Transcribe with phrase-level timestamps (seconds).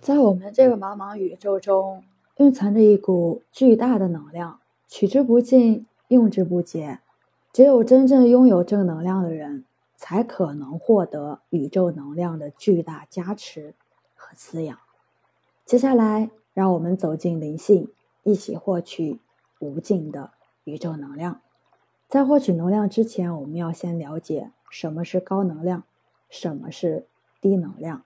[0.00, 2.02] 在我们这个茫茫宇宙中，
[2.36, 7.00] 蕴藏着一股巨大的能量，取之不尽，用之不竭。
[7.52, 9.64] 只有真正拥有正能量的人，
[9.96, 13.74] 才可能获得宇宙能量的巨大加持
[14.14, 14.78] 和滋养。
[15.66, 17.90] 接下来，让我们走进灵性，
[18.22, 19.18] 一起获取
[19.58, 20.30] 无尽的
[20.64, 21.40] 宇宙能量。
[22.08, 25.82] 在获取能量之前，我们要先了解什么是高能量，
[26.30, 27.06] 什么是
[27.40, 28.04] 低能量。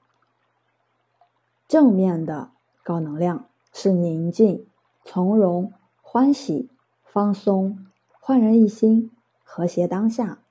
[1.72, 2.50] 正面的
[2.84, 4.66] 高能量是宁静、
[5.06, 5.72] 从容、
[6.02, 6.68] 欢喜、
[7.02, 7.86] 放松、
[8.20, 9.10] 焕然一新、
[9.42, 10.42] 和谐当下、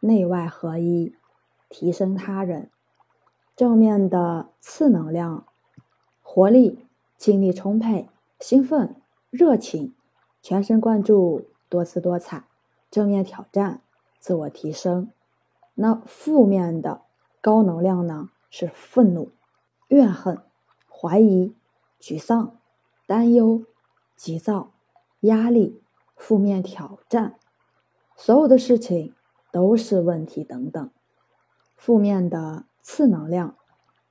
[0.00, 1.14] 内外合一、
[1.68, 2.70] 提升他人。
[3.54, 5.44] 正面的次能量，
[6.22, 6.86] 活力、
[7.18, 8.08] 精力充沛、
[8.38, 8.96] 兴奋、
[9.28, 9.94] 热情、
[10.40, 12.44] 全神贯注、多姿多彩、
[12.90, 13.82] 正面挑战、
[14.18, 15.10] 自我提升。
[15.74, 17.02] 那负面的
[17.42, 18.30] 高能量呢？
[18.48, 19.30] 是愤怒、
[19.88, 20.38] 怨恨。
[21.00, 21.54] 怀疑、
[21.98, 22.58] 沮丧、
[23.06, 23.64] 担忧、
[24.16, 24.72] 急躁、
[25.20, 25.82] 压力、
[26.14, 27.38] 负面挑战，
[28.16, 29.14] 所有的事情
[29.50, 30.90] 都是问题等等。
[31.74, 33.56] 负面的次能量：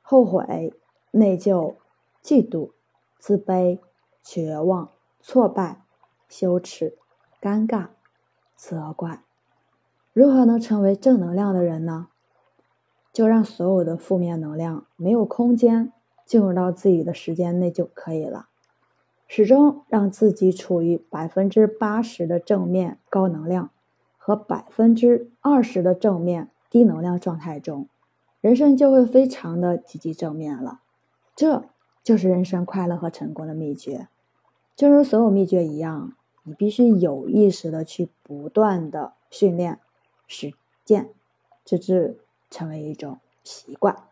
[0.02, 0.74] 后悔、
[1.12, 1.76] 内疚、
[2.24, 2.72] 嫉妒、
[3.20, 3.78] 自卑、
[4.24, 4.90] 绝望、
[5.22, 5.84] 挫败、
[6.28, 6.98] 羞耻、
[7.40, 7.90] 尴尬、
[8.56, 9.24] 责怪。
[10.12, 12.08] 如何能成为正能量的人呢？
[13.14, 15.94] 就让所有的负面能量没有空间。
[16.30, 18.50] 进入到自己的时间内就可以了，
[19.28, 23.72] 始终让自己处于百分之八十的正面高能量
[24.20, 27.90] 和百分之二十的正面低能量状态中，
[28.42, 30.82] 人生就会非常的积极正面了。
[31.36, 31.64] 这
[32.04, 34.08] 就是人生快乐和成功的秘诀。
[34.76, 36.14] 正如所有秘诀一样，
[36.44, 39.80] 你必须有意识的去不断的训练、
[40.28, 40.54] 实
[40.86, 41.10] 践，
[41.66, 42.20] 直至
[42.52, 44.09] 成为一种习惯。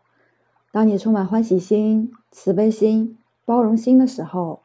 [0.70, 4.60] 当你充满欢喜心、慈悲心、包容心的时候，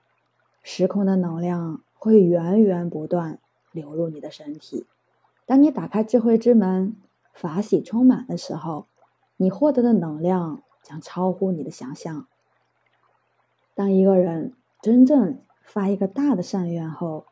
[0.62, 3.40] 时空的能量会源源不断
[3.72, 4.86] 流入你的身体。
[5.46, 6.96] 当你打开智慧之门，
[7.34, 8.86] 法喜充满的时候，
[9.38, 12.28] 你获得的能量将超乎你的想象。
[13.74, 17.26] 当一个人真正发一个大的善愿后，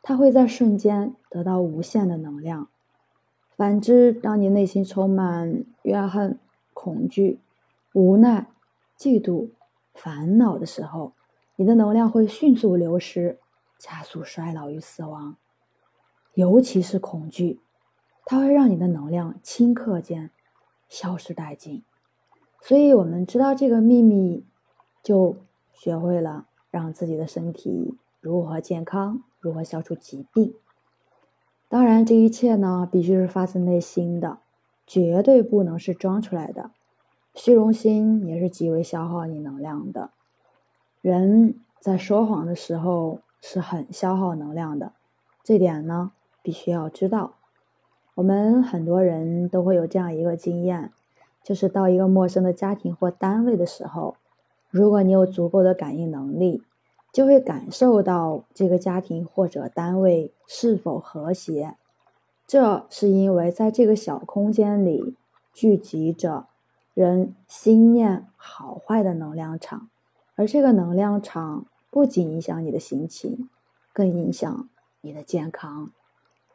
[0.00, 2.68] 他会在瞬间得到无限的能量。
[3.56, 6.38] 反之，当你内心充满怨恨、
[6.72, 7.40] 恐惧，
[7.92, 8.48] 无奈、
[8.98, 9.50] 嫉妒、
[9.94, 11.12] 烦恼的时候，
[11.56, 13.38] 你的能量会迅速流失，
[13.78, 15.36] 加速衰老与死亡。
[16.34, 17.60] 尤其是恐惧，
[18.24, 20.30] 它会让你的能量顷刻间
[20.88, 21.84] 消失殆尽。
[22.62, 24.46] 所以，我们知道这个秘密，
[25.02, 25.36] 就
[25.70, 30.54] 学会了让自己的身体如何健康，如何消除疾病。
[31.68, 34.38] 当然，这一切呢，必须是发自内心的，
[34.86, 36.70] 绝对不能是装出来的。
[37.34, 40.10] 虚荣心也是极为消耗你能量的。
[41.00, 44.92] 人在说谎的时候是很消耗能量的，
[45.42, 46.12] 这点呢
[46.42, 47.32] 必须要知道。
[48.14, 50.92] 我们很多人都会有这样一个经验，
[51.42, 54.16] 就是到一个陌生的家庭或单位的时候，
[54.70, 56.62] 如果你有足够的感应能力，
[57.10, 61.76] 就会感受到这个家庭或者单位是否和谐。
[62.46, 65.16] 这是因为在这个小空间里
[65.54, 66.46] 聚集着。
[66.94, 69.88] 人心念好坏的能量场，
[70.34, 73.48] 而这个能量场不仅影响你的心情，
[73.92, 74.68] 更影响
[75.00, 75.90] 你的健康。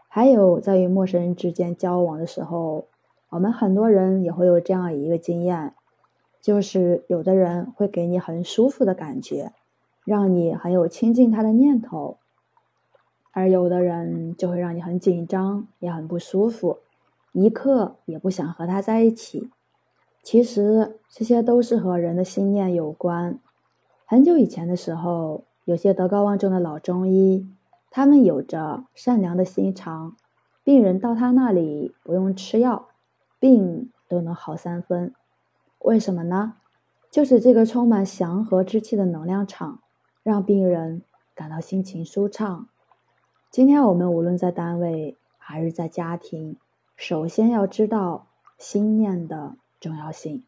[0.08, 2.86] 还有，在与陌生人之间交往的时候，
[3.30, 5.74] 我们很多人也会有这样一个经验，
[6.40, 9.52] 就是有的人会给你很舒服的感觉，
[10.06, 12.18] 让你很有亲近他的念头，
[13.32, 16.78] 而有的人就会让你很紧张，也很不舒服，
[17.32, 19.50] 一刻也不想和他在一起。
[20.30, 23.40] 其实这些都是和人的心念有关。
[24.04, 27.48] 很久以前的时候，有些德高望重的老中医，
[27.90, 30.18] 他们有着善良的心肠，
[30.66, 32.90] 病人到他那里不用吃药，
[33.40, 35.14] 病都能好三分。
[35.80, 36.56] 为什么呢？
[37.10, 39.80] 就是这个充满祥和之气的能量场，
[40.24, 41.04] 让病人
[41.34, 42.68] 感到心情舒畅。
[43.50, 46.58] 今天我们无论在单位还是在家庭，
[46.98, 48.28] 首先要知道
[48.58, 49.56] 心念的。
[49.80, 50.44] 重要性，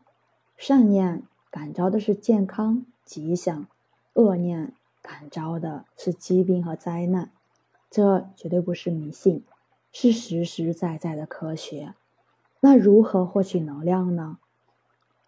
[0.58, 3.68] 善念感召的是健康吉祥，
[4.14, 7.32] 恶念感召的是疾病和灾难。
[7.90, 9.44] 这绝对不是迷信，
[9.92, 11.94] 是实实在在的科学。
[12.60, 14.38] 那如何获取能量呢？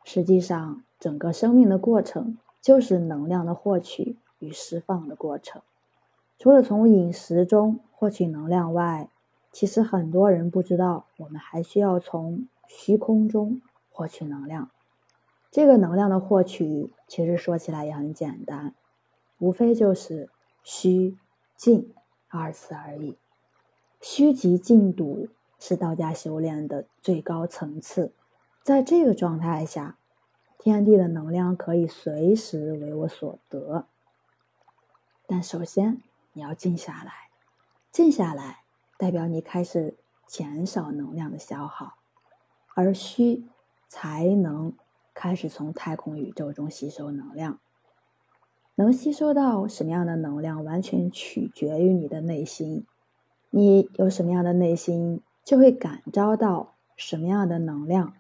[0.04, 5.62] 实际上，整个生命的过程就是能量的获取与释放的过程。
[6.38, 9.10] 除了从饮食中获取能量外，
[9.52, 13.62] 其实很多人不知道，我们还需要从虚空中。
[14.02, 14.72] 获取能量，
[15.52, 18.74] 这个能量的获取，其实说起来也很简单，
[19.38, 20.32] 无非就是
[20.64, 21.16] 虚
[21.56, 21.94] 静
[22.28, 23.20] 二字而已。
[24.02, 28.12] 虚极静笃是道家修炼的最高层次，
[28.64, 30.00] 在这个状态下，
[30.58, 33.86] 天地的能量可以随时为我所得。
[35.28, 36.02] 但首先
[36.34, 37.30] 你要静下来，
[37.92, 38.64] 静下来
[38.98, 39.96] 代表你开始
[40.26, 41.98] 减少能量的消耗，
[42.74, 43.46] 而虚
[43.92, 44.74] 才能。
[45.14, 47.60] 开始从太空宇宙中吸收能量，
[48.76, 52.86] 能吸收到什么样的能量，完全取决于你的内心。
[53.50, 58.14] 你有什么样的内心，就会感召到什么样的能量。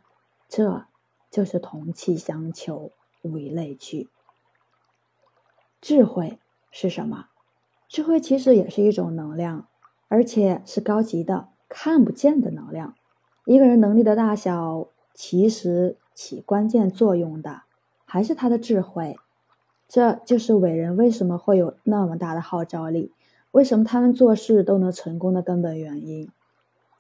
[0.50, 0.86] 这
[1.32, 2.92] 就是同气相求，
[3.22, 4.10] 物以类聚。
[5.80, 6.40] 智慧
[6.72, 7.30] 是什么？
[7.88, 9.70] 智慧其实也是一种能量，
[10.10, 12.96] 而且是高级的、看不见的能量。
[13.46, 15.98] 一个人能力的大小，其实。
[16.13, 17.62] 起关键作用的
[18.06, 19.18] 还是他的智慧，
[19.88, 23.13] 这就是伟人为什么会有那么大的号召力，
[23.52, 26.30] 为什么他们做事都能成功的根本原因。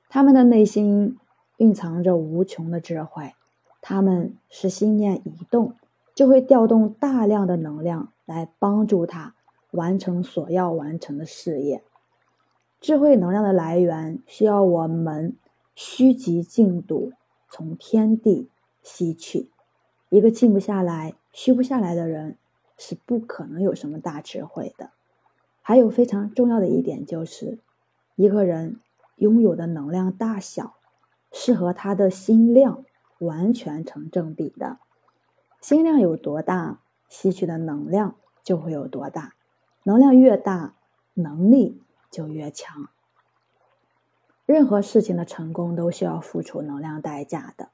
[0.09, 1.19] 他们的内心
[1.57, 3.33] 蕴藏着无穷的智慧，
[3.81, 5.75] 他们是心念一动，
[6.15, 9.35] 就会调动大量的能量来帮助他
[9.71, 11.83] 完成所要完成的事业。
[12.79, 15.35] 智慧能量的来源需要我们
[15.75, 17.11] 虚极静笃，
[17.51, 18.49] 从天地。
[18.83, 19.51] 吸取
[20.09, 22.35] 一个静不下来、虚不下来的人，
[22.79, 24.89] 是不可能有什么大智慧的。
[25.61, 27.59] 还有非常重要的一点就是，
[28.15, 28.79] 一个人
[29.17, 30.77] 拥有的能量大小，
[31.31, 32.83] 是和他的心量
[33.19, 34.79] 完全成正比的。
[35.61, 39.35] 心量有多大，吸取的能量就会有多大。
[39.83, 40.73] 能量越大，
[41.13, 42.89] 能力就越强。
[44.51, 47.69] 任何事情的成功都需要付出能量代价的。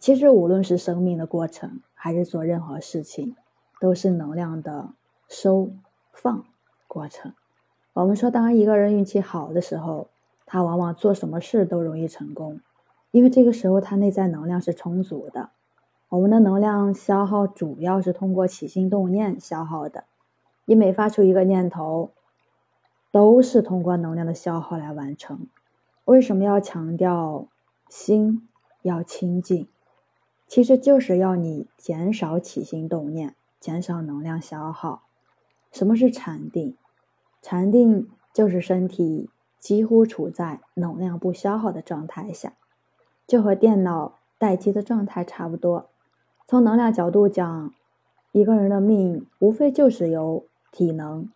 [0.00, 3.36] 其实，无论是生命的过程，还是做任何事情，
[3.80, 4.90] 都是能量的
[5.28, 5.70] 收
[6.12, 6.44] 放
[6.88, 7.32] 过程。
[7.92, 10.08] 我们说，当一个人运气好的时候，
[10.46, 12.60] 他往往做什么事都容易成功，
[13.12, 15.50] 因为这个时候他内在能量是充足的。
[16.08, 20.04] 我们的能量消耗主要是通过起心动念消耗的，
[20.64, 22.10] 你每发出一个念头，
[23.12, 25.46] 都是通过能量的消耗来完成。
[26.10, 27.46] 为什么要强调
[27.88, 28.48] 心
[28.82, 29.68] 要清净？
[30.48, 35.04] 其实就是要你减少起心动念，减少能量消耗。
[35.70, 36.76] 什么是禅定？
[37.40, 39.30] 禅定就是身体
[39.60, 42.54] 几乎处在能量不消耗的状态下，
[43.28, 45.90] 就和电脑待机的状态差不多。
[46.48, 47.72] 从能量角度讲，
[48.32, 51.30] 一个人的命无非就是由体能、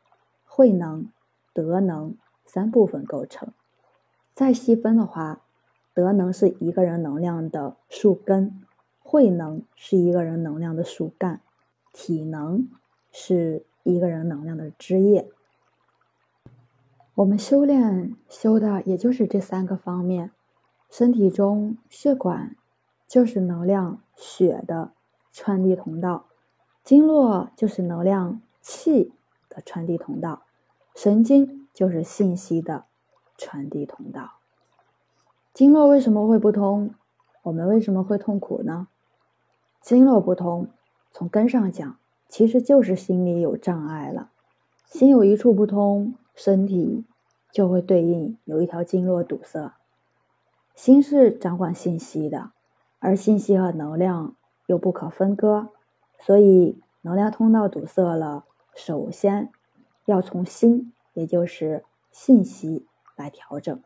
[0.45, 1.09] 慧能、
[1.53, 3.53] 德能三部分构成。
[4.35, 5.43] 再细分的话，
[5.95, 8.61] 德能是一个人能量的树根。
[9.07, 11.41] 慧能是一个人能量的树干，
[11.93, 12.69] 体能
[13.13, 15.31] 是一个人能量的枝叶。
[17.15, 20.33] 我们修炼修的也就是这三个方面。
[20.91, 22.57] 身体中血管
[23.07, 24.93] 就是能量血的
[25.31, 26.27] 传递通道，
[26.83, 29.13] 经络就是能量气
[29.49, 30.43] 的传递通道，
[30.95, 32.87] 神经就是信息的
[33.37, 34.35] 传递通道。
[35.53, 36.95] 经络为什么会不通？
[37.43, 38.89] 我们为什么会痛苦呢？
[39.81, 40.69] 经络不通，
[41.13, 41.99] 从根上讲，
[42.29, 44.31] 其实就是心里有障碍了。
[44.87, 47.05] 心有一处不通，身体
[47.53, 49.75] 就会对应有一条经络堵塞。
[50.75, 52.51] 心是掌管信息的，
[52.99, 54.35] 而信息和能量
[54.67, 55.69] 又不可分割，
[56.19, 59.53] 所以能量通道堵塞了，首先
[60.07, 63.81] 要从心，也就是信息来调整。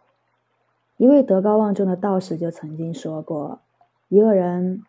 [0.97, 3.61] 一位德高望重的道士就曾经说过，
[4.09, 4.83] 一个人。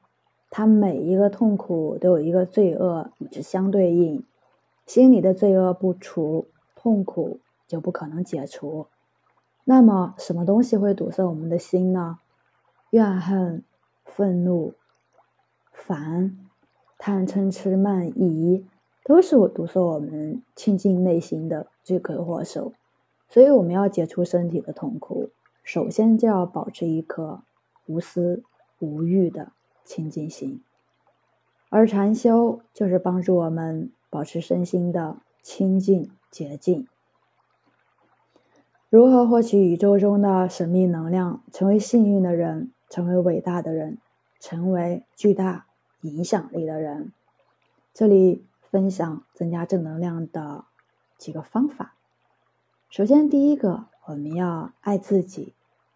[0.51, 4.25] 他每一个痛苦都有一个罪恶与之相对应，
[4.87, 8.87] 心里的罪恶不除，痛苦就不可能解除。
[9.65, 12.17] 那么，什么东西会堵塞我们的心呢？
[12.89, 13.63] 怨恨、
[14.05, 14.73] 愤怒、
[15.71, 16.35] 烦、
[16.97, 18.65] 贪嗔痴慢疑，
[19.03, 22.73] 都是堵塞我们清净内心的罪魁祸首。
[23.29, 25.29] 所以，我们要解除身体的痛苦，
[25.63, 27.43] 首先就要保持一颗
[27.85, 28.43] 无私
[28.79, 29.51] 无欲的。
[29.85, 30.61] 清净心，
[31.69, 36.87] 而禅修就是帮助我们保持身心的清净洁净。
[38.91, 43.97] 如何获取宇宙中的神秘能量，成为幸运的人，成为伟大的人，
[44.39, 45.65] 成为巨大
[46.01, 47.11] 影响力的人？
[47.91, 50.65] 这里分享增加正能量的
[51.17, 51.95] 几个方法。
[52.89, 55.53] 首先，第一个，我们要爱自己，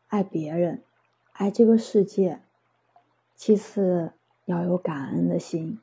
[0.10, 0.84] 爱别人，
[1.32, 2.44] 爱这个世界。
[3.36, 4.12] 其次，
[4.46, 5.80] 要有感恩的心，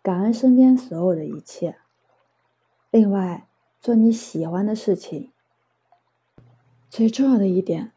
[0.00, 1.76] 感恩身边所有的一切。
[2.90, 3.46] 另外，
[3.82, 5.30] 做你喜欢的事情。
[6.88, 7.92] 最重要的一点，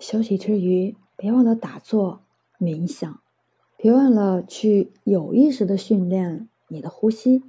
[0.00, 2.22] 休息之余别忘了打坐、
[2.58, 3.20] 冥想，
[3.76, 7.44] 别忘了去有意识的训练你的呼吸。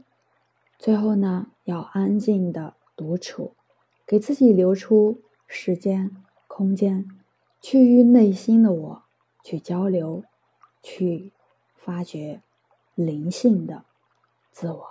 [0.78, 3.56] 最后呢，要安静的独处，
[4.06, 6.12] 给自己留出时间、
[6.48, 7.08] 空间，
[7.62, 9.04] 去与内心的我
[9.44, 10.24] 去交流，
[10.82, 11.32] 去
[11.76, 12.42] 发掘
[12.96, 13.86] 灵性的
[14.52, 14.86] 自我。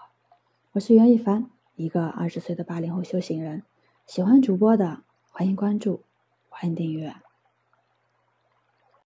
[0.72, 1.50] 我是袁一凡。
[1.74, 3.62] 一个二十岁的八零后修行人，
[4.06, 6.02] 喜欢主播的欢迎关注，
[6.48, 7.14] 欢迎订阅。